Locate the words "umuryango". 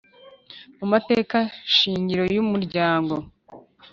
2.43-3.15